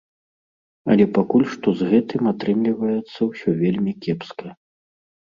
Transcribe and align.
Але 0.93 1.05
пакуль 1.17 1.43
што 1.55 1.67
з 1.81 1.89
гэтым 1.91 2.29
атрымліваецца 2.31 3.19
ўсё 3.29 3.49
вельмі 3.61 3.93
кепска. 4.07 4.49